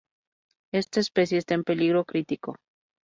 [0.71, 2.55] Esta especie está en peligro crítico.